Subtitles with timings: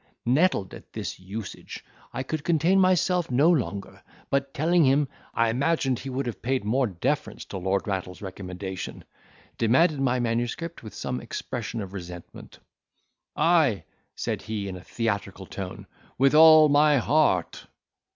[0.25, 5.99] Nettled at this usage, I could contain myself no longer, but, telling him, I imagined
[5.99, 9.03] he would have paid more deference to Lord Rattle's recommendation,
[9.59, 12.57] demanded my manuscript with some expression of resentment.
[13.35, 13.83] "Ay,"
[14.15, 15.85] said he in a theatrical tone,
[16.17, 17.67] "with all my heart."